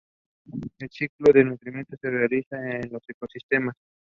[0.79, 3.75] El ciclo de nutrientes se realiza en los ecosistemas.